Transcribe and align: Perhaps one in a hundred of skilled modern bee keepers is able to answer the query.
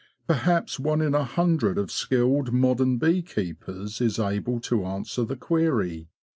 Perhaps 0.25 0.79
one 0.79 0.99
in 0.99 1.13
a 1.13 1.23
hundred 1.23 1.77
of 1.77 1.91
skilled 1.91 2.51
modern 2.51 2.97
bee 2.97 3.21
keepers 3.21 4.01
is 4.01 4.17
able 4.17 4.59
to 4.61 4.83
answer 4.83 5.23
the 5.23 5.35
query. 5.35 6.09